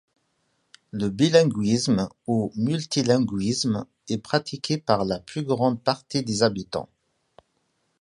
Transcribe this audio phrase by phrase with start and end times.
[0.89, 6.89] Le bilinguisme ou multilinguisme est pratiqué par la plus grande partie des habitants.